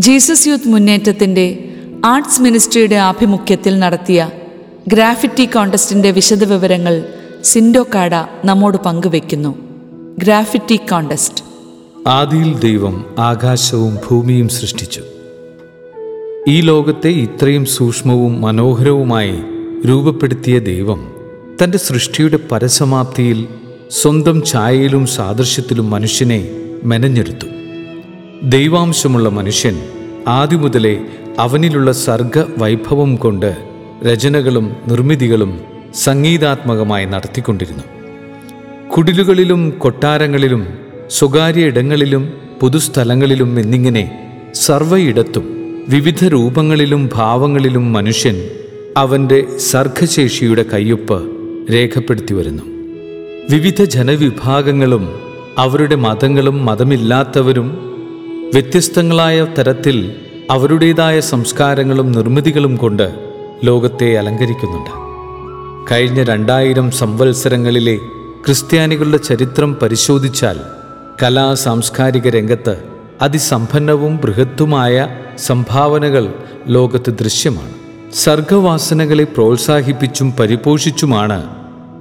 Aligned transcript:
Jesus 0.00 0.48
Youth 0.48 0.68
മുന്നേറ്റത്തിന്റെ 0.68 1.74
arts 2.04 2.42
മിനിസ്ട്രിയുടെ 2.42 2.94
ആഭിമുഖ്യത്തിൽ 2.94 3.78
നടത്തിയ 3.78 4.30
ഗ്രാഫിറ്റി 4.88 5.44
കോണ്ടസ്റ്റിന്റെ 5.44 6.10
വിശദവിവരങ്ങൾ 6.10 7.04
സിൻഡോ 7.44 7.86
കാഡ 7.94 8.14
നമ്മോട് 8.44 8.76
പങ്കുവെക്കുന്നു 8.76 9.58
ഗ്രാഫിറ്റി 10.18 10.76
കോണ്ടസ്റ്റ്. 10.76 11.44
ആദിയിൽ 12.08 12.58
ദൈവം 12.58 13.06
ആകാശവും 13.18 13.98
ഭൂമിയും 14.10 14.48
സൃഷ്ടിച്ചു. 14.48 15.02
ഈ 16.48 16.60
ലോകത്തെ 16.60 17.08
ഇത്രയും 17.08 17.64
സൂക്ഷ്മവും 17.64 18.40
മനോഹരവുമായി 18.40 19.36
രൂപപ്പെടുത്തിയ 19.88 20.58
ദൈവം 20.58 21.12
തന്റെ 21.64 21.78
സൃഷ്ടിയുടെ 21.78 22.38
പരസമാപ്തിയിൽ 22.52 23.48
സ്വന്തം 23.90 24.44
ഛായയിലും 24.44 25.06
സാദൃശ്യത്തിലും 25.06 25.90
മനുഷ്യനെ 25.90 26.65
മെനഞ്ഞെടുത്തു. 26.84 27.46
ദൈവാംശമുള്ള 28.42 29.28
മനുഷ്യൻ 29.28 29.80
ആദ്യം 30.28 30.60
മുതലേ 30.60 31.00
അവനിലുള്ള 31.38 31.92
സർഗ 31.92 32.42
വൈഭവം 32.58 33.16
കൊണ്ട് 33.16 33.56
രചനകളും 34.06 34.76
നിർമ്മിതികളും 34.88 35.60
സംഗീതാത്മകമായി 35.94 37.04
നടത്തിക്കൊണ്ടിരുന്നു. 37.04 37.82
കുടിലുകളിലും 38.88 39.70
കൊട്ടാരങ്ങളിലും 39.70 40.78
സ്വകാര്യ 41.10 41.64
ഇടങ്ങളിലും 41.64 42.32
പൊതുസ്ഥലങ്ങളിലും 42.60 43.60
എന്നിങ്ങനെ 43.60 44.32
സർവയിടത്തും 44.54 45.56
വിവിധ 45.88 46.24
രൂപങ്ങളിലും 46.24 47.10
ഭാവങ്ങളിലും 47.14 47.92
മനുഷ്യൻ 47.92 48.48
അവന്റെ 48.96 49.44
സർഗശേഷിയുടെ 49.58 50.62
കയ്യൊപ്പ് 50.62 51.30
രേഖപ്പെടുത്തി 51.72 52.34
വരുന്നു. 52.34 52.62
വിവിധ 53.50 53.82
ജനവിഭാഗങ്ങളും 53.82 55.25
അവരുടെ 55.58 55.94
മതങ്ങളും 55.94 56.66
മതമില്ലാത്തവരും 56.66 57.68
വ്യത്യസ്തങ്ങളായ 58.54 59.46
തരത്തിൽ 59.58 60.14
അവരുടേതായ 60.50 61.20
സംസ്കാരങ്ങളും 61.20 62.12
നിർമ്മിതികളും 62.12 62.76
കൊണ്ട് 62.76 63.30
ലോകത്തെ 63.64 64.18
അലങ്കരിക്കുന്നുണ്ട്. 64.18 64.90
കഴിഞ്ഞ 65.92 66.22
രണ്ടായിരം 66.22 66.90
സംവത്സരങ്ങളിലെ 66.90 67.96
ക്രിസ്ത്യാനികളുടെ 68.46 69.16
ചരിത്രം 69.16 69.74
പരിശോധിച്ചാൽ 69.74 70.58
കലാ 71.22 71.54
സാംസ്കാരിക 71.54 72.28
രംഗത്ത് 72.28 72.82
അതിസമ്പന്നവും 73.22 74.16
ബൃഹത്തുമായ 74.16 75.08
സംഭാവനകൾ 75.38 76.34
ലോകത്ത് 76.66 77.10
ദൃശ്യമാണ്. 77.10 77.72
സർഗവാസനകളെ 78.14 79.24
പ്രോത്സാഹിപ്പിച്ചും 79.24 80.32
പരിപോഷിച്ചുമാണ് 80.40 81.56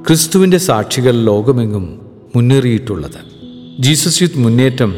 ക്രിസ്തുവിന്റെ 0.07 0.57
സാക്ഷികൾ 0.57 1.15
ലോകമെങ്ങും 1.15 2.01
മുന്നേറിയിട്ടുള്ളത്. 2.35 3.34
ജീസസ് 3.79 4.21
യൂത്ത് 4.21 4.39
മുന്നേറ്റം 4.39 4.95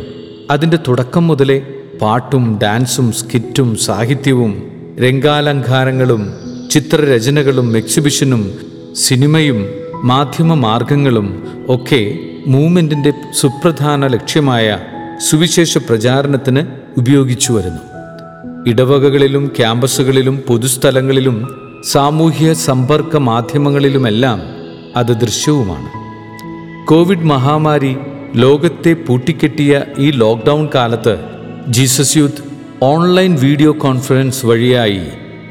അതിന്റെ 0.52 0.80
തുടക്കം 0.88 1.28
മുതലേ 1.28 1.62
പാട്ടും 2.02 2.60
ഡാൻസും 2.64 3.12
സ്കിറ്റും 3.12 3.76
സാഹിത്യവും 3.76 4.72
രംഗാലങ്കാരങ്ങളും 5.00 6.34
ചിത്രരചനകളും 6.72 7.78
എക്സിബിഷനും 7.78 8.54
സിനിമയും 8.96 9.66
മാധ്യമ 10.04 10.54
മാർഗങ്ങളും 10.54 11.44
ഒക്കെ 11.70 12.20
മൂവ്മെന്റിന്റെ 12.48 13.14
സുപ്രധാന 13.34 14.08
ലക്ഷ്യമായ 14.08 14.80
സുവിശേഷ 15.30 15.78
പ്രചാരണത്തിന് 15.78 16.68
ഉപയോഗിച്ചു 16.98 17.54
വരുന്നു. 17.54 17.82
ഇടവകകളിലും 18.68 19.52
ക്യാമ്പസുകളിലും 19.58 20.38
പൊതുസ്ഥലങ്ങളിലും 20.48 21.48
സാമൂഹ്യ 21.84 22.54
സമ്പർക്ക 22.54 23.18
മാധ്യമങ്ങളിലുമെല്ലാം 23.18 24.42
അത് 24.96 25.22
ദൃശ്യവുമാണ്. 25.22 25.90
കോവിഡ് 26.88 27.26
മഹാമാരി 27.26 27.98
ലോകത്തെ 28.38 28.94
പൂട്ടിക്കെട്ടിയ 28.94 29.82
ഈ 29.98 30.12
ലോക്ക്ഡൗൺ 30.12 30.70
കാലത്ത് 30.76 31.14
Jesus 31.70 32.18
Youth 32.18 32.44
online 32.82 33.36
video 33.36 33.72
conference 33.72 34.46
വഴിയായി 34.46 35.02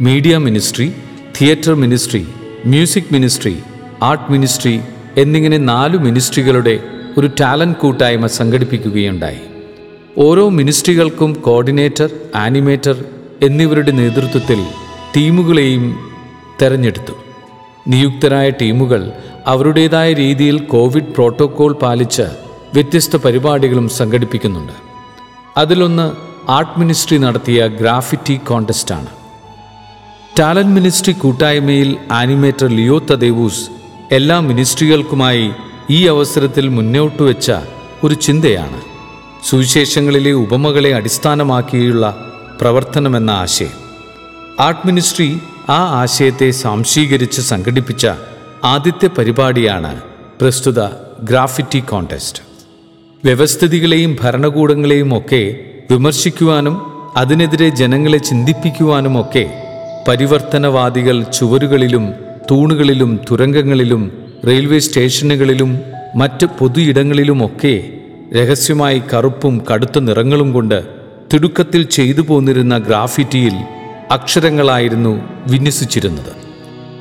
media 0.01 0.39
ministry 0.39 0.93
theatre 1.41 1.75
ministry 1.75 2.27
music 2.67 3.13
ministry 3.13 3.55
art 4.03 4.33
ministry 4.33 4.81
എന്നിങ്ങനെ 5.17 5.59
നാലു 5.59 5.99
മിനിസ്ട്രികളുടെ 5.99 6.81
ഒരു 7.19 7.31
ടാലന്റ് 7.41 7.79
കൂട്ടായ്മ 7.79 8.27
സംഘടിപ്പിക്കുകയുണ്ടായി. 8.27 9.43
ഓരോ 10.19 10.49
മിനിസ്ട്രികൾക്കും 10.49 11.33
കോർഡിനേറ്റർ 11.33 12.11
ആനിമേറ്റർ 12.35 13.05
എന്നിവരുടെ 13.43 13.91
നേതൃത്വത്തിൽ 13.91 14.61
ടീമുകളെയും 15.17 15.97
തെരഞ്ഞെടുത്തു. 16.63 17.15
നിയുക്തരായ 17.89 18.51
ടീമുകൾ 18.51 19.03
അവരുടേതായ 19.47 20.13
രീതിയിൽ 20.13 20.59
കോവിഡ് 20.59 21.13
പ്രോട്ടോക്കോൾ 21.15 21.73
പാലിച്ച് 21.73 22.27
വ്യത്യസ്ത 22.75 23.17
പരിപാടികളും 23.17 23.89
സംഘടിപ്പിക്കുന്നുണ്ട്. 23.89 24.73
അതിലൊന്ന് 25.57 26.13
ആർട്ട് 26.51 26.81
മിനിസ്ട്രി 26.81 27.19
നടത്തിയ 27.19 27.67
ഗ്രാഫിറ്റി 27.67 28.37
കോണ്ടസ്റ്റാണ് 28.37 29.07
ടാലന്റ് 30.39 30.73
മിനിസ്ട്രി 30.73 31.13
കൂട്ടായ്മയിൽ 31.13 31.97
ആനിമേറ്റർ 32.13 32.67
ലിയോ 32.67 32.99
തദേവൂസ് 32.99 33.71
എല്ലാ 34.13 34.41
മിനിസ്ട്രികൾക്കുമായി 34.41 35.51
ഈ 35.91 36.07
അവസരത്തിൽ 36.07 36.69
മുന്നോട്ട് 36.69 37.23
വെച്ച 37.23 37.53
ഒരു 38.05 38.15
ചിന്തയാണ്. 38.15 38.81
സുവിശേഷങ്ങളിലെ 39.45 40.33
ഉപമകളെ 40.33 40.95
അടിസ്ഥാനമാക്കിയുള്ള 40.95 42.33
പ്രവർത്തനമെന്ന 42.61 43.31
ആശയം. 43.31 43.73
ആർട്ട് 44.61 44.87
മിനിസ്ട്രി 44.87 45.41
ആ 45.69 46.01
ആശയത്തെ 46.01 46.51
സാംശീകരിച്ച് 46.51 47.41
സംഘടിപ്പിച്ച 47.41 48.07
ആദ്യത്തെ 48.65 49.07
പരിപാടിയാണ് 49.07 50.01
പ്രസ്തുത 50.41 50.87
ഗ്രാഫിറ്റി 51.23 51.81
കോntest 51.81 52.56
വ്യവസ്ഥിതികളെയും 53.25 54.17
ഭരണകൂടങ്ങളെയും 54.21 55.19
ഒക്കെ 55.19 55.59
വിമർശിക്കുവാനും 55.91 56.77
അതിനെതിരെ 57.17 57.69
ജനങ്ങളെ 57.69 58.19
ചിന്തിപ്പിക്കുവാനുമൊക്കെ 58.19 59.45
പരിവർത്തനവാദികൾ 60.09 61.23
ചുവരുകളിലും 61.23 62.13
തൂണുകളിലും 62.51 63.21
തുരങ്കങ്ങളിലും 63.31 64.03
റെയിൽവേ 64.47 64.79
സ്റ്റേഷനുകളിലും 64.79 65.81
മറ്റ് 66.15 66.47
പൊതുയിടങ്ങളിലുമൊക്കെ 66.59 67.91
രഹസ്യമായി 68.35 69.03
കറുപ്പും 69.15 69.63
കടുത്ത 69.73 69.99
നിറങ്ങളും 69.99 70.53
കൊണ്ട് 70.53 70.85
തിടുക്കത്തിൽ 71.35 71.83
ചെയ്തു 71.83 72.21
പോന്നിരുന്ന 72.21 72.79
ഗ്രാഫിറ്റിയിൽ 72.79 73.55
അക്ഷരങ്ങളായിരുന്നു 74.11 75.13
വിന്യസിച്ചിരുന്നത്. 75.47 76.33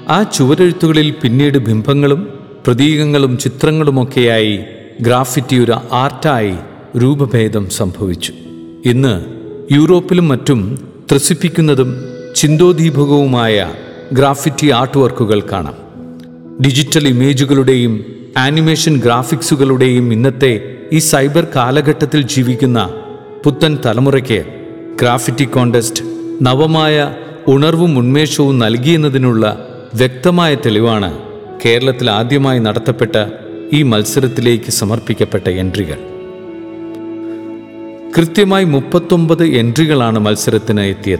ആ 0.09 0.23
ചുവരെഴുത്തുകളിൽ 0.23 1.11
പിന്നീട് 1.11 1.57
ബിംബങ്ങളും 1.57 2.39
പ്രതീകങ്ങളും 2.65 3.37
ചിത്രങ്ങളുമൊക്കെയായി 3.37 4.59
ഗ്രാഫിറ്റി 5.01 5.55
ഒരു 5.55 5.71
ആർട്ടായി 5.91 6.55
രൂപഭേദം 6.97 7.69
സംഭവിച്ചു. 7.69 8.33
ഇന്ന് 8.85 9.25
യൂറോപ്പിലും 9.73 10.27
മറ്റും 10.27 10.89
ത്രസിപ്പിക്കുന്നതും 11.11 12.05
ചിന്തോദീപകവുമായ 12.35 13.73
ഗ്രാഫിറ്റി 14.13 14.69
ആർട്ട് 14.69 14.97
വർക്കുകൾ 14.97 15.41
കാണാം. 15.41 15.75
ഡിജിറ്റൽ 16.63 17.07
ഇമേജുകളുടെയും 17.07 18.05
ആനിമേഷൻ 18.37 18.97
ഗ്രാഫിക്സുകളുടെയും 18.97 20.13
ഇന്നത്തെ 20.13 20.77
ഈ 20.93 20.99
സൈബർ 20.99 21.47
കാലഘട്ടത്തിൽ 21.55 22.21
ജീവിക്കുന്ന 22.21 22.93
പുത്തൻ 23.43 23.77
തലമുറയ്ക്ക് 23.85 24.45
ഗ്രാഫിറ്റി 25.01 25.43
കോണ്ടസ്റ്റ് 25.43 26.05
നവമായ 26.41 27.15
ഉണർവും 27.47 27.97
ഉന്മേഷവും 27.97 28.59
നൽകിയെന്നതിനുള്ള 28.59 29.69
വ്യക്തമായ 29.95 30.55
തെളിവാണ് 30.55 31.19
കേരളത്തിൽ 31.65 32.09
ആദ്യമായി 32.09 32.59
നടത്തപ്പെട്ട 32.59 33.44
ഈ 33.73 33.83
മത്സരത്തിലേക്ക് 33.83 34.71
സമർപ്പിക്കപ്പെട്ട 34.71 35.49
എൻട്രികൾ. 35.49 35.97
കൃത്യമായി 38.17 38.65
മുപ്പത്തൊമ്പത് 38.65 39.45
എൻട്രികളാണ് 39.45 40.19
മത്സരത്തിന് 40.19 40.81
എത്തിയത്. 40.81 41.19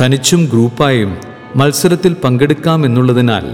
തനിച്ചും 0.00 0.44
ഗ്രൂപ്പായും 0.44 1.16
മത്സരത്തിൽ 1.56 2.16
പങ്കെടുക്കാമെന്നുള്ളതിനാൽ 2.24 3.44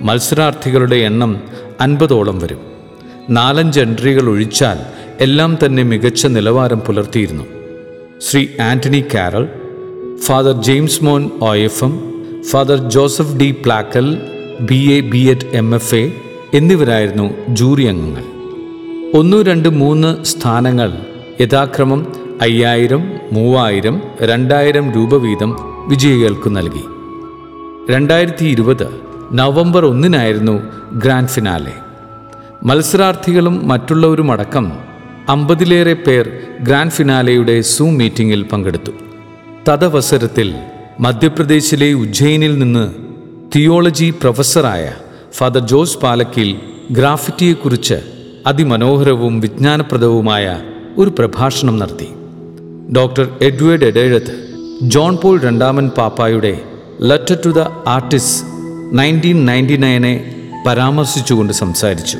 മത്സരാർത്ഥികളുടെ 0.00 0.96
എണ്ണം 0.96 1.42
അൻപതോളം 1.80 2.38
വരും. 2.38 2.60
നാലഞ്ച് 3.30 3.80
എൻട്രികൾ 3.80 4.28
ഒഴിച്ചാൽ 4.28 4.78
എല്ലാം 5.20 5.58
തന്നെ 5.64 5.82
മികച്ച 5.82 6.26
നിലവാരം 6.26 6.80
പുലർത്തിയിരുന്നു. 6.80 7.44
Shri 8.20 8.46
Antony 8.60 9.04
Karal 9.14 9.48
Father 10.18 10.62
James 10.62 11.04
Mon 11.04 11.30
O 11.40 11.56
F 11.56 11.84
M 11.84 12.12
Father 12.42 12.90
Joseph 12.90 13.36
D 13.36 13.50
Plackal 13.50 14.18
B 14.60 14.92
A 14.92 15.00
B 15.00 15.18
Ed 15.18 15.46
M 15.52 15.74
F 15.74 15.94
A 15.94 16.31
എന്നിവരായിരുന്നു 16.54 17.34
ജൂറി 17.48 17.82
അംഗങ്ങൾ. 17.82 18.24
ഒന്ന് 19.18 19.44
രണ്ട് 19.44 19.68
മൂന്ന് 19.68 20.24
സ്ഥാനങ്ങൾ 20.24 20.92
യഥാക്രമം 21.40 22.06
അയ്യായിരം 22.42 23.12
മൂവായിരം 23.32 24.02
രണ്ടായിരം 24.22 24.92
രൂപ 24.92 25.16
വീതം 25.16 25.56
വിജയികൾക്ക് 25.88 26.56
നൽകി. 26.56 26.84
രണ്ടായിരത്തി 27.92 28.44
ഇരുപത് 28.44 29.00
നവംബർ 29.32 29.86
ഒന്നിനായിരുന്നു 29.86 30.62
ഗ്രാൻഡ് 30.92 31.28
ഫിനാലെ. 31.28 31.72
മത്സരാർത്ഥികളും 32.62 33.68
മറ്റുള്ളവരുമടക്കം 33.68 34.72
അമ്പതിലേറെ 35.28 35.92
പേർ 35.92 36.30
ഗ്രാൻഡ് 36.60 36.90
ഫിനാലെയുടെ 36.90 37.60
സൂം 37.60 37.98
മീറ്റിംഗിൽ 37.98 38.42
പങ്കെടുത്തു. 38.42 38.90
തദവസരത്തിൽ 39.68 40.54
മധ്യപ്രദേശിലെ 41.00 41.92
ഉജ്ജയിനിൽ 41.92 42.58
നിന്ന് 42.58 42.92
തിയോളജി 43.56 44.10
പ്രൊഫസറായ 44.10 44.94
ഫാദർ 45.32 45.60
ജോസ് 45.60 45.98
പാലക്കിൽ 45.98 46.60
ഗ്രാഫിറ്റിയെക്കുറിച്ച് 46.90 48.02
അതിമനോഹരവും 48.46 49.40
വിജ്ഞാനപ്രദവുമായ 49.40 50.60
ഒരു 50.96 51.10
പ്രഭാഷണം 51.10 51.78
നടത്തി. 51.78 52.08
Doctor 52.96 53.28
Edward 53.40 53.84
Edezhath 53.84 54.48
John 54.82 55.16
Paul 55.16 55.40
രണ്ടാമൻ 55.40 55.88
പാപ്പായുടെ 55.88 56.60
letter 57.00 57.38
to 57.46 57.48
the 57.48 57.58
artist 57.88 58.46
nineteen 58.98 59.46
ninety 59.46 59.76
നയനെ 59.76 60.34
പരാമർശിച്ചുകൊണ്ട് 60.66 61.52
സംസാരിച്ചു. 61.52 62.18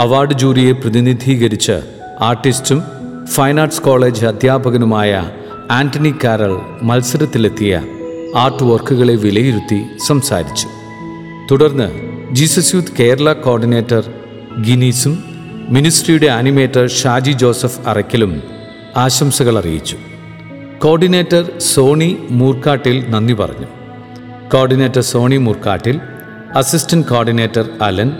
അവാർഡ് 0.00 0.32
ജൂറിയെ 0.32 0.72
പ്രതിനിധീകരിച്ച് 0.72 1.80
ആർട്ടിസ്റ്റും 2.20 2.82
ഫൈൻ 3.26 3.60
ആർട്സ് 3.60 3.82
കോളേജ് 3.82 4.26
അധ്യാപകനുമായ 4.26 5.30
ആന്റണി 5.70 6.14
കാരൽ 6.24 6.60
മത്സരത്തിലെത്തിയ 6.82 7.82
ആർട്ട് 8.36 8.62
വർക്കുകളെ 8.62 9.14
വിലയിരുത്തി 9.14 9.82
സംസാരിച്ചു. 10.06 10.68
തുടർന്ന് 11.50 12.09
ജീസസ് 12.32 12.74
യൂത്ത് 12.74 12.92
കേരള 12.98 13.32
കോർഡിനേറ്റർ 13.32 14.02
ഗിനീസും 14.60 15.24
മിനിസ്ട്രിയുടെ 15.68 16.26
ആനിമേറ്റർ 16.26 16.88
ഷാജി 16.90 17.30
ജോസഫ് 17.30 17.88
അറയ്ക്കലും 17.88 18.42
ആശംസകൾ 18.96 19.58
അറിയിച്ചു. 19.58 19.96
കോർഡിനേറ്റർ 20.78 21.58
സോണി 21.58 22.16
മൂർക്കാട്ടിൽ 22.30 23.10
നന്ദി 23.10 23.32
പറഞ്ഞു. 23.32 23.66
Coordinator 24.54 25.00
Soni 25.00 25.36
Moorkattil 25.36 26.00
assistant 26.56 27.06
coordinator 27.06 27.68
Alan 27.82 28.12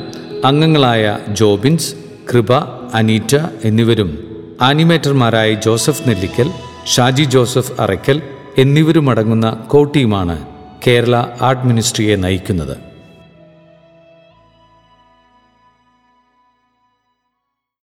അംഗങ്ങളായ 0.44 1.18
ജോബിൻസ് 1.28 1.94
കൃപ 2.32 2.52
അനീറ്റ 2.94 3.36
എന്നിവരും 3.64 4.18
ആനിമേറ്റർമാരായ 4.62 5.54
ജോസഫ് 5.54 6.08
നെല്ലിക്കൽ 6.08 6.50
ഷാജി 6.86 7.22
ജോസഫ് 7.22 7.80
അറയ്ക്കൽ 7.80 8.22
എന്നിവരുമടങ്ങുന്ന 8.58 9.64
കോ 9.66 9.84
ടീമാണ് 9.84 10.46
കേരള 10.86 11.16
ആർട്ട് 11.40 11.66
മിനിസ്ട്രിയെ 11.66 12.16
നയിക്കുന്നത്. 12.16 12.89